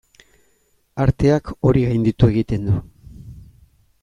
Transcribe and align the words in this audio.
Arteak 1.05 1.53
hori 1.69 1.85
gainditu 1.91 2.33
egiten 2.33 2.69
du. 2.71 2.81